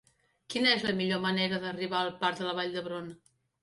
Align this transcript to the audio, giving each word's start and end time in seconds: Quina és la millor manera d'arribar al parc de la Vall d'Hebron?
Quina 0.53 0.71
és 0.77 0.85
la 0.87 0.95
millor 1.03 1.23
manera 1.27 1.61
d'arribar 1.69 2.03
al 2.09 2.13
parc 2.27 2.43
de 2.45 2.53
la 2.53 2.61
Vall 2.63 2.77
d'Hebron? 2.79 3.19